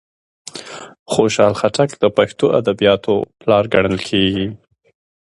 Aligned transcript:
خوشال 1.11 1.53
خټک 1.59 1.89
د 2.03 2.03
پښتو 2.17 2.45
ادبیاتوپلار 2.59 3.63
کڼل 3.73 3.97
کیږي. 4.09 4.47